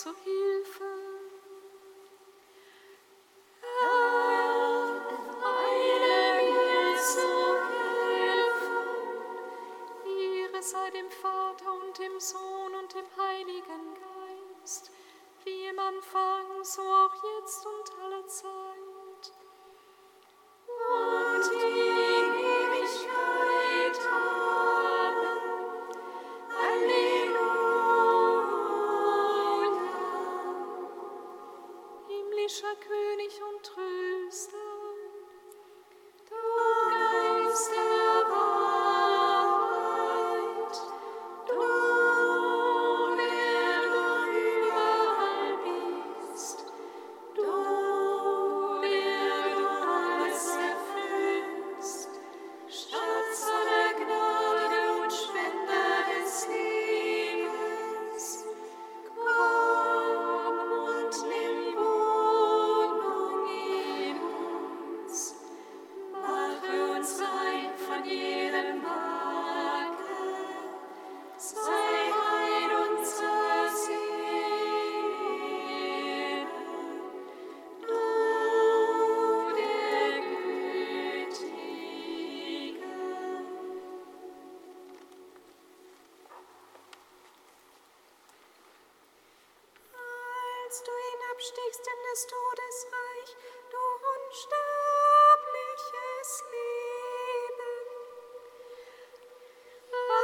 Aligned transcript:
zu 0.00 0.08
Hilfe. 0.24 0.84
Eile 5.44 6.98
sei 10.62 10.90
dem 10.90 11.10
Vater 11.10 11.72
und 11.74 11.98
dem 11.98 12.18
Sohn 12.18 12.74
und 12.80 12.94
dem 12.94 13.04
Heiligen 13.18 13.94
Geist, 13.94 14.90
wie 15.44 15.66
im 15.66 15.78
Anfang, 15.78 16.64
so 16.64 16.80
auch 16.80 17.22
jetzt 17.36 17.66
und 17.66 17.92
alle 18.02 18.26
Zeit. 18.26 18.69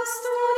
Christ 0.07 0.56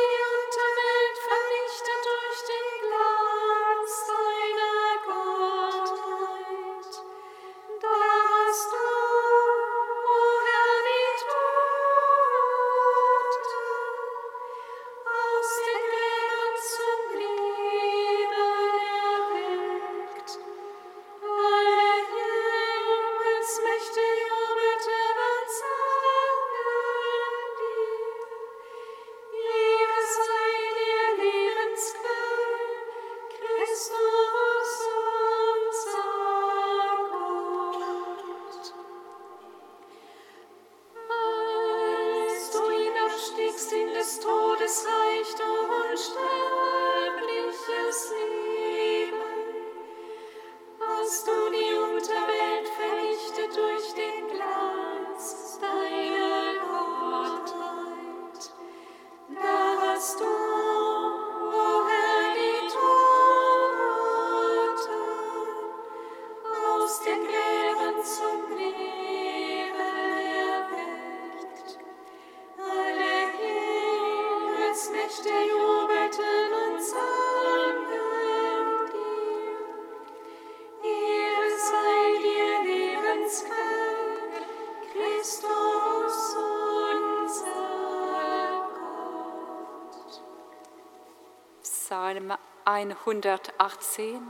118, 92.69 94.21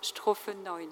Strophe 0.00 0.54
9. 0.54 0.88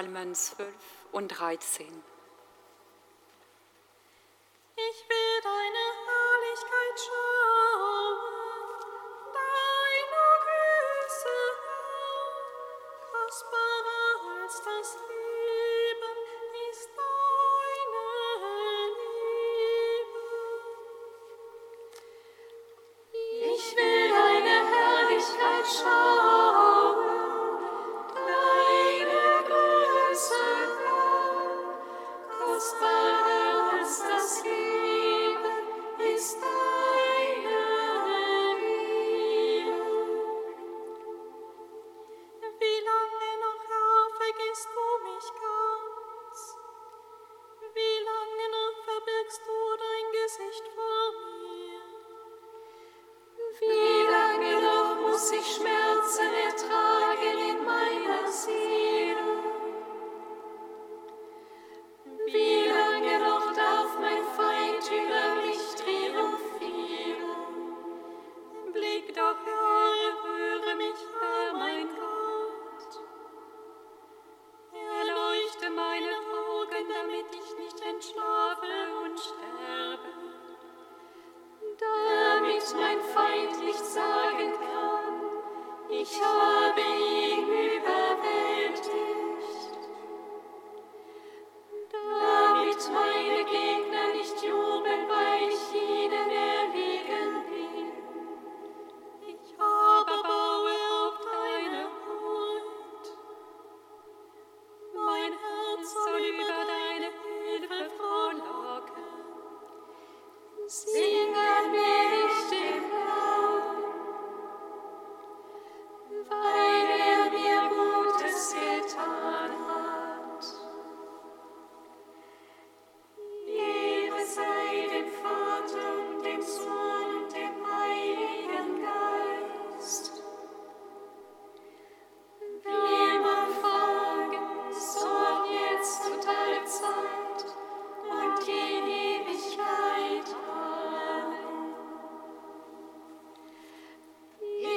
Psalmen 0.00 0.34
12 0.34 0.66
und 1.12 1.28
13. 1.28 1.86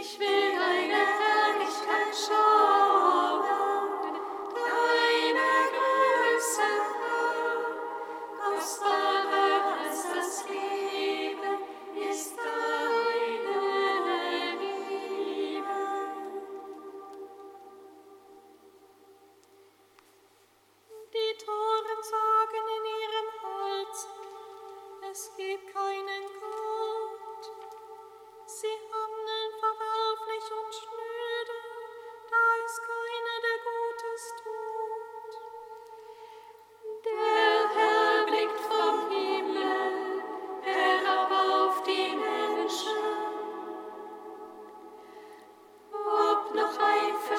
Ich 0.05 0.19
will 0.19 0.42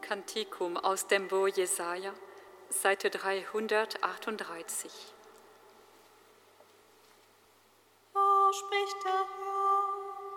Kantikum 0.00 0.76
aus 0.76 1.06
dem 1.06 1.28
Bo 1.28 1.46
Jesaja, 1.46 2.12
Seite 2.70 3.10
338. 3.10 4.90
O 8.14 8.52
spricht 8.52 9.04
der 9.04 9.12
Herr, 9.12 9.84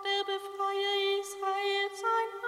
der 0.04 0.24
Befreier 0.24 1.18
Israels, 1.20 2.04
ein 2.04 2.41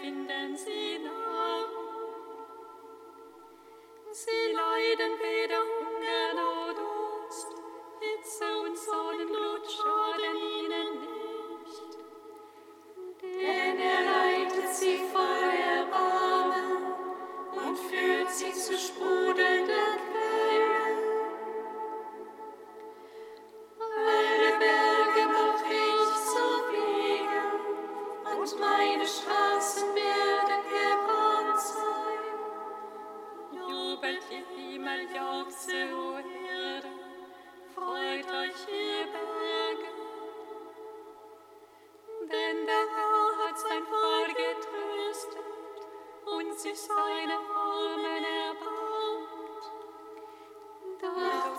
finden 0.00 0.56
sie 0.56 0.98
Nahrung. 0.98 1.74
Sie 4.12 4.52
leiden 4.52 5.12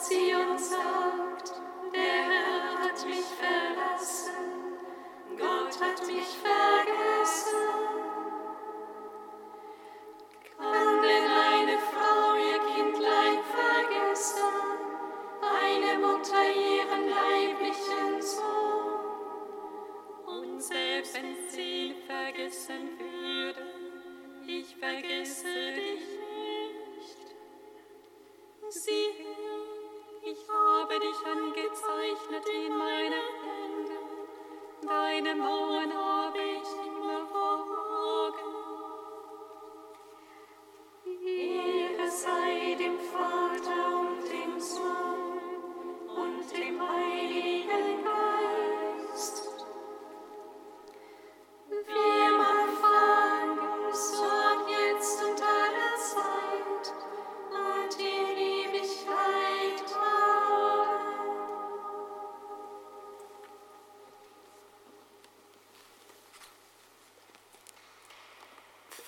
Zion 0.07 0.55
sein. 0.59 1.04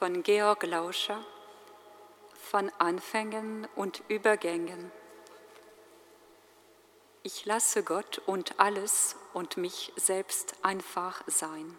Von 0.08 0.24
Georg 0.24 0.64
Lauscher 0.64 1.22
von 2.50 2.72
Anfängen 2.78 3.68
und 3.76 4.02
Übergängen. 4.08 4.90
Ich 7.24 7.46
lasse 7.46 7.84
Gott 7.84 8.22
und 8.26 8.58
alles 8.58 9.18
und 9.34 9.58
mich 9.58 9.92
selbst 9.98 10.56
einfach 10.62 11.24
sein. 11.28 11.78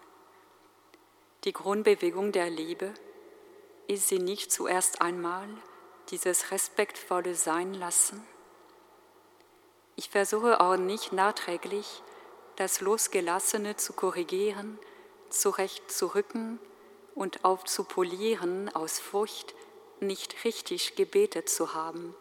Die 1.44 1.54
Grundbewegung 1.54 2.30
der 2.30 2.50
Liebe 2.50 2.92
ist 3.86 4.08
sie 4.08 4.18
nicht 4.18 4.52
zuerst 4.52 5.00
einmal 5.00 5.48
dieses 6.10 6.50
respektvolle 6.50 7.34
Sein 7.34 7.72
lassen? 7.72 8.22
Ich 9.96 10.10
versuche 10.10 10.60
auch 10.60 10.76
nicht 10.76 11.14
nachträglich 11.14 12.02
das 12.56 12.82
Losgelassene 12.82 13.76
zu 13.76 13.94
korrigieren, 13.94 14.78
zurechtzurücken 15.30 16.60
und 17.18 17.44
aufzupolieren 17.44 18.68
aus 18.74 19.00
Furcht, 19.00 19.54
nicht 20.00 20.44
richtig 20.44 20.94
gebetet 20.94 21.48
zu 21.48 21.74
haben 21.74 22.14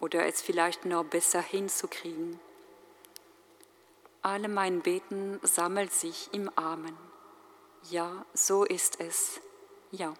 oder 0.00 0.24
es 0.24 0.40
vielleicht 0.40 0.86
noch 0.86 1.04
besser 1.04 1.42
hinzukriegen. 1.42 2.40
Alle 4.22 4.48
mein 4.48 4.80
Beten 4.80 5.38
sammelt 5.42 5.92
sich 5.92 6.30
im 6.32 6.48
Amen. 6.56 6.96
Ja, 7.90 8.24
so 8.32 8.64
ist 8.64 8.98
es. 9.00 9.42
Ja. 9.90 10.14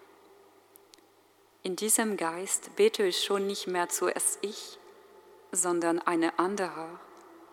In 1.63 1.75
diesem 1.75 2.15
Geist 2.15 2.75
bete 2.75 3.03
ich 3.03 3.23
schon 3.23 3.47
nicht 3.47 3.65
mehr 3.65 3.89
zuerst 3.89 4.37
ich, 4.41 4.77
sondern 5.51 5.97
eine 5.99 6.37
andere, 6.37 6.99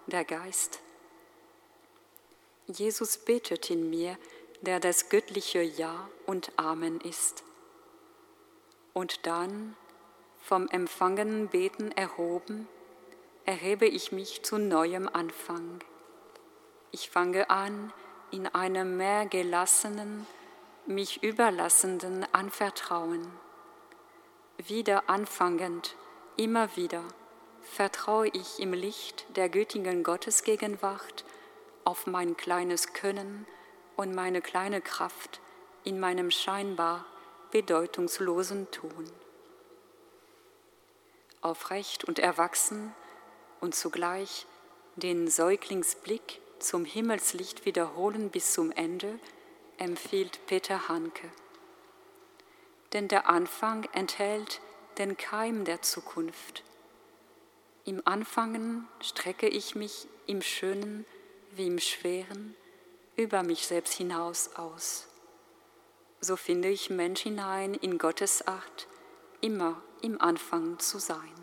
der 0.07 0.27
Geist. 0.27 0.81
Jesus 2.67 3.17
betet 3.17 3.71
in 3.71 3.89
mir, 3.89 4.19
der 4.63 4.81
das 4.81 5.09
göttliche 5.09 5.61
Ja 5.61 6.09
und 6.25 6.53
Amen 6.57 7.01
ist. 7.01 7.43
Und 8.93 9.27
dann, 9.27 9.77
vom 10.41 10.69
empfangenen 10.69 11.49
Beten 11.49 11.93
erhoben, 11.93 12.69
erhebe 13.45 13.87
ich 13.87 14.13
mich 14.13 14.43
zu 14.43 14.59
neuem 14.59 15.09
Anfang. 15.09 15.81
Ich 16.93 17.11
fange 17.11 17.51
an, 17.51 17.93
in 18.31 18.47
einem 18.47 18.97
mehr 18.97 19.27
gelassenen, 19.27 20.27
mich 20.87 21.23
überlassenden 21.23 22.25
Anvertrauen. 22.33 23.31
Wieder 24.59 25.09
anfangend, 25.11 25.97
immer 26.37 26.77
wieder, 26.77 27.03
vertraue 27.63 28.29
ich 28.29 28.61
im 28.61 28.73
Licht 28.73 29.27
der 29.37 29.49
gütigen 29.49 30.03
Gottesgegenwart 30.05 31.25
auf 31.85 32.07
mein 32.07 32.37
kleines 32.37 32.93
Können 32.93 33.47
und 33.97 34.15
meine 34.15 34.41
kleine 34.41 34.81
Kraft 34.81 35.41
in 35.85 36.01
meinem 36.01 36.31
scheinbar 36.31 37.05
bedeutungslosen 37.51 38.71
Tun. 38.71 39.11
Aufrecht 41.41 42.05
und 42.05 42.19
erwachsen 42.19 42.95
und 43.61 43.75
zugleich 43.75 44.47
den 44.97 45.29
Säuglingsblick 45.29 46.41
zum 46.59 46.85
Himmelslicht 46.85 47.65
wiederholen 47.65 48.31
bis 48.31 48.53
zum 48.53 48.71
Ende, 48.71 49.19
empfiehlt 49.79 50.39
Peter 50.47 50.89
Hanke. 50.89 51.29
Denn 52.93 53.09
der 53.09 53.29
Anfang 53.29 53.89
enthält 53.93 54.61
den 54.99 55.17
Keim 55.17 55.65
der 55.65 55.83
Zukunft. 55.83 56.63
Im 57.85 58.01
Anfangen 58.05 58.87
strecke 59.01 59.49
ich 59.49 59.75
mich 59.75 60.07
im 60.27 60.41
Schönen 60.43 61.05
wie 61.57 61.67
im 61.67 61.81
Schweren 61.81 62.55
über 63.17 63.43
mich 63.43 63.67
selbst 63.67 63.95
hinaus 63.95 64.55
aus. 64.57 65.07
So 66.21 66.37
finde 66.37 66.69
ich 66.69 66.91
Mensch 66.91 67.23
hinein 67.23 67.75
in 67.75 67.99
Gottes 67.99 68.47
Acht, 68.47 68.87
immer 69.41 69.83
im 70.03 70.21
Anfang 70.21 70.79
zu 70.79 70.99
sein. 70.99 71.43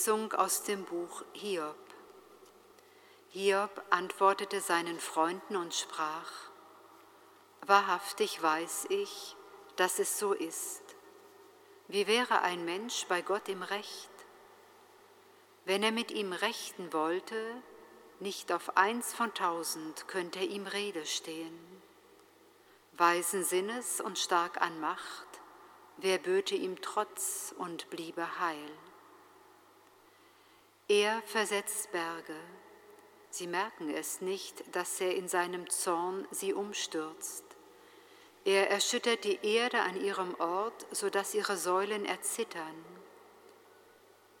Lesung 0.00 0.32
aus 0.32 0.62
dem 0.62 0.86
Buch 0.86 1.24
Hiob. 1.34 1.76
Hiob 3.28 3.82
antwortete 3.90 4.62
seinen 4.62 4.98
Freunden 4.98 5.56
und 5.56 5.74
sprach, 5.74 6.32
Wahrhaftig 7.66 8.42
weiß 8.42 8.86
ich, 8.88 9.36
dass 9.76 9.98
es 9.98 10.18
so 10.18 10.32
ist. 10.32 10.80
Wie 11.86 12.06
wäre 12.06 12.40
ein 12.40 12.64
Mensch 12.64 13.04
bei 13.10 13.20
Gott 13.20 13.50
im 13.50 13.62
Recht? 13.62 14.08
Wenn 15.66 15.82
er 15.82 15.92
mit 15.92 16.12
ihm 16.12 16.32
rechten 16.32 16.94
wollte, 16.94 17.62
nicht 18.20 18.52
auf 18.52 18.78
eins 18.78 19.12
von 19.12 19.34
tausend 19.34 20.08
könnte 20.08 20.38
ihm 20.38 20.66
Rede 20.66 21.04
stehen. 21.04 21.82
Weisen 22.92 23.44
Sinnes 23.44 24.00
und 24.00 24.18
stark 24.18 24.62
an 24.62 24.80
Macht, 24.80 25.28
wer 25.98 26.16
böte 26.16 26.54
ihm 26.54 26.80
Trotz 26.80 27.54
und 27.58 27.90
bliebe 27.90 28.40
heil? 28.40 28.70
Er 30.90 31.22
versetzt 31.22 31.92
Berge. 31.92 32.34
Sie 33.30 33.46
merken 33.46 33.90
es 33.90 34.20
nicht, 34.20 34.64
dass 34.74 35.00
er 35.00 35.14
in 35.14 35.28
seinem 35.28 35.70
Zorn 35.70 36.26
sie 36.32 36.52
umstürzt. 36.52 37.44
Er 38.44 38.70
erschüttert 38.70 39.22
die 39.22 39.38
Erde 39.46 39.82
an 39.82 40.00
ihrem 40.00 40.34
Ort, 40.40 40.88
sodass 40.90 41.32
ihre 41.32 41.56
Säulen 41.56 42.04
erzittern. 42.04 42.84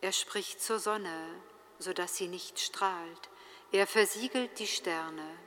Er 0.00 0.10
spricht 0.10 0.60
zur 0.60 0.80
Sonne, 0.80 1.40
sodass 1.78 2.16
sie 2.16 2.26
nicht 2.26 2.58
strahlt. 2.58 3.30
Er 3.70 3.86
versiegelt 3.86 4.58
die 4.58 4.66
Sterne. 4.66 5.38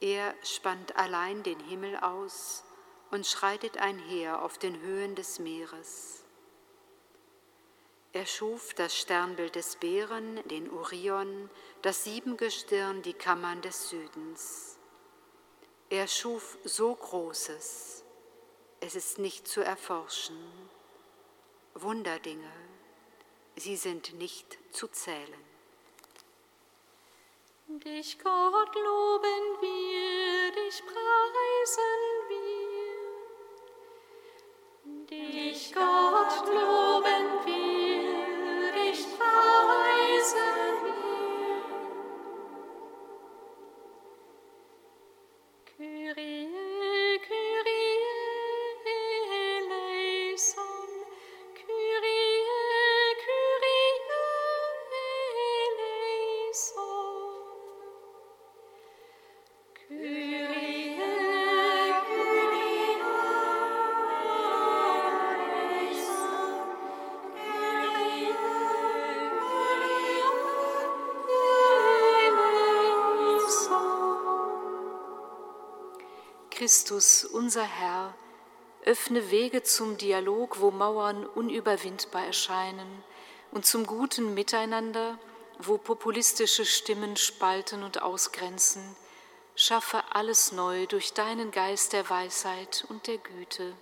Er 0.00 0.34
spannt 0.42 0.96
allein 0.96 1.42
den 1.42 1.60
Himmel 1.60 1.98
aus 1.98 2.64
und 3.10 3.26
schreitet 3.26 3.76
einher 3.76 4.42
auf 4.42 4.56
den 4.56 4.80
Höhen 4.80 5.16
des 5.16 5.38
Meeres. 5.38 6.24
Er 8.12 8.26
schuf 8.26 8.74
das 8.74 8.96
Sternbild 8.96 9.54
des 9.54 9.76
Bären, 9.76 10.40
den 10.48 10.68
Orion, 10.72 11.48
das 11.82 12.02
Siebengestirn, 12.02 13.02
die 13.02 13.12
Kammern 13.12 13.62
des 13.62 13.88
Südens. 13.88 14.78
Er 15.90 16.08
schuf 16.08 16.58
so 16.64 16.92
Großes, 16.92 18.04
es 18.80 18.94
ist 18.96 19.18
nicht 19.18 19.46
zu 19.46 19.60
erforschen. 19.60 20.36
Wunderdinge, 21.74 22.50
sie 23.54 23.76
sind 23.76 24.14
nicht 24.14 24.58
zu 24.72 24.88
zählen. 24.88 25.44
Dich, 27.68 28.18
Gott, 28.18 28.74
loben 28.74 29.60
wir, 29.60 30.50
dich 30.50 30.82
preisen 30.84 32.26
wir. 32.28 32.50
Dich, 35.06 35.72
Gott, 35.72 36.46
loben 36.48 37.46
wir. 37.46 37.59
mûri. 46.10 46.49
Christus, 76.70 77.24
unser 77.24 77.64
Herr, 77.64 78.14
öffne 78.84 79.32
Wege 79.32 79.64
zum 79.64 79.96
Dialog, 79.96 80.60
wo 80.60 80.70
Mauern 80.70 81.26
unüberwindbar 81.26 82.26
erscheinen, 82.26 83.02
und 83.50 83.66
zum 83.66 83.84
guten 83.84 84.34
Miteinander, 84.34 85.18
wo 85.58 85.78
populistische 85.78 86.64
Stimmen 86.64 87.16
spalten 87.16 87.82
und 87.82 88.02
ausgrenzen. 88.02 88.94
Schaffe 89.56 90.00
alles 90.12 90.52
neu 90.52 90.86
durch 90.86 91.12
deinen 91.12 91.50
Geist 91.50 91.92
der 91.92 92.08
Weisheit 92.08 92.86
und 92.88 93.08
der 93.08 93.18
Güte. 93.18 93.74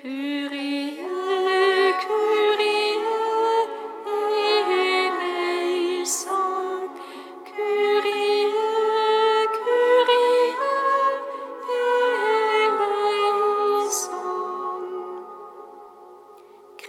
Kyrie. 0.00 0.61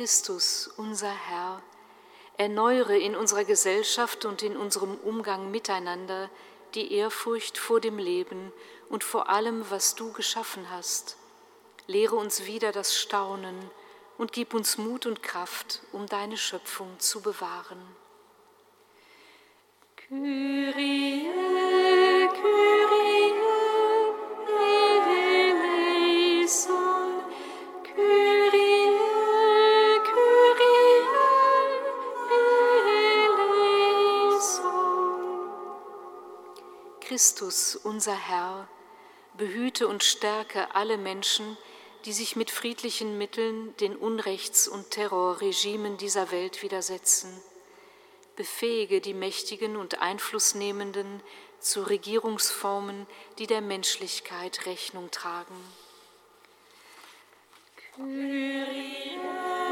Christus, 0.03 0.69
unser 0.75 1.13
Herr, 1.13 1.61
erneuere 2.35 2.97
in 2.97 3.15
unserer 3.15 3.45
Gesellschaft 3.45 4.25
und 4.25 4.43
in 4.43 4.57
unserem 4.57 4.95
Umgang 4.95 5.49
miteinander 5.49 6.29
die 6.73 6.91
Ehrfurcht 6.91 7.57
vor 7.57 7.79
dem 7.79 7.97
Leben 7.97 8.51
und 8.89 9.05
vor 9.05 9.29
allem, 9.29 9.63
was 9.69 9.95
du 9.95 10.11
geschaffen 10.11 10.69
hast. 10.69 11.15
Lehre 11.87 12.17
uns 12.17 12.45
wieder 12.45 12.73
das 12.73 12.97
Staunen 12.97 13.71
und 14.17 14.33
gib 14.33 14.53
uns 14.53 14.77
Mut 14.77 15.05
und 15.05 15.23
Kraft, 15.23 15.79
um 15.93 16.05
deine 16.05 16.35
Schöpfung 16.35 16.99
zu 16.99 17.21
bewahren. 17.21 17.81
Kyrie, 19.95 21.29
Kyrie. 22.27 23.02
Christus, 37.13 37.76
unser 37.76 38.15
Herr, 38.15 38.67
behüte 39.38 39.88
und 39.88 40.04
stärke 40.04 40.73
alle 40.73 40.97
Menschen, 40.97 41.60
die 42.06 42.12
sich 42.12 42.36
mit 42.36 42.49
friedlichen 42.49 43.19
Mitteln 43.19 43.78
den 43.78 43.95
Unrechts- 43.95 44.67
und 44.67 44.89
Terrorregimen 44.89 45.97
dieser 45.97 46.32
Welt 46.32 46.63
widersetzen. 46.63 47.30
Befähige 48.36 48.99
die 48.99 49.13
Mächtigen 49.13 49.76
und 49.76 50.02
Einflussnehmenden 50.02 51.21
zu 51.60 51.84
Regierungsformen, 51.84 53.06
die 53.38 53.45
der 53.45 53.62
Menschlichkeit 53.62 54.65
Rechnung 54.65 55.12
tragen. 55.12 55.54
Kyrie. 57.95 59.62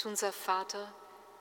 Gott 0.00 0.06
unser 0.06 0.32
Vater, 0.32 0.90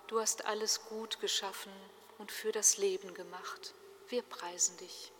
du 0.07 0.19
hast 0.19 0.43
alles 0.43 0.83
gut 0.83 1.21
geschaffen 1.21 1.71
und 2.17 2.29
für 2.29 2.51
das 2.51 2.77
Leben 2.77 3.13
gemacht. 3.13 3.73
Wir 4.09 4.21
preisen 4.21 4.75
dich. 4.77 5.13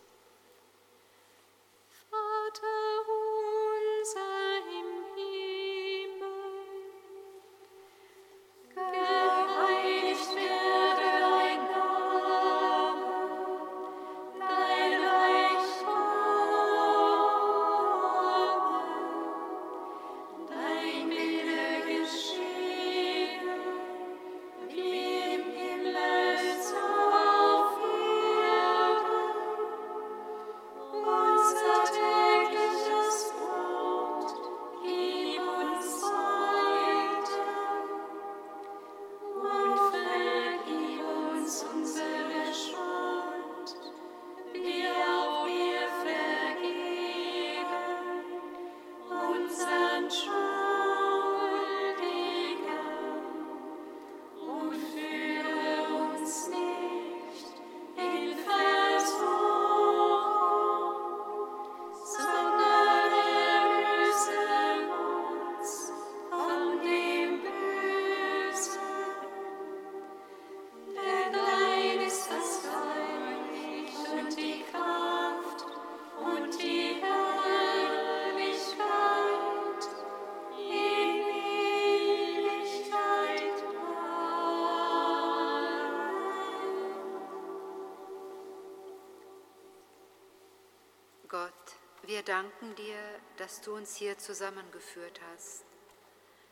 Wir 92.02 92.22
danken 92.22 92.74
dir, 92.74 92.98
dass 93.36 93.60
du 93.60 93.74
uns 93.74 93.94
hier 93.94 94.18
zusammengeführt 94.18 95.20
hast. 95.30 95.64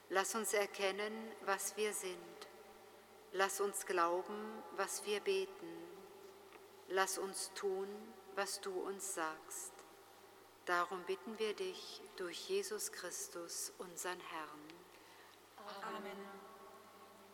Lass 0.08 0.34
uns 0.34 0.54
erkennen, 0.54 1.32
was 1.46 1.76
wir 1.76 1.92
sind. 1.92 2.48
Lass 3.32 3.60
uns 3.60 3.86
glauben, 3.86 4.62
was 4.76 5.04
wir 5.04 5.20
beten. 5.20 5.68
Lass 6.88 7.18
uns 7.18 7.52
tun, 7.54 7.88
was 8.36 8.60
du 8.60 8.70
uns 8.70 9.14
sagst. 9.14 9.72
Darum 10.64 11.02
bitten 11.04 11.38
wir 11.38 11.54
dich 11.54 12.00
durch 12.16 12.48
Jesus 12.48 12.92
Christus, 12.92 13.72
unseren 13.78 14.20
Herrn. 14.20 14.68
Amen. 15.96 16.18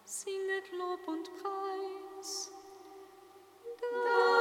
Singet 0.04 0.72
Lob 0.72 1.06
und 1.06 1.30
Preis. 1.42 2.50
Dank 3.80 4.33